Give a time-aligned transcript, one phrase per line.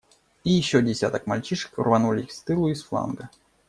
[0.43, 3.29] И еще десяток мальчишек рванулись с тылу и с фланга.